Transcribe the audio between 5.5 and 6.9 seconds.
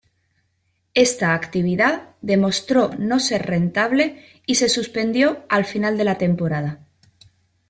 final de la temporada.